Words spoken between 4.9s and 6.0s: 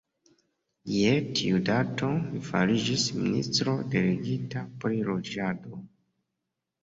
loĝado.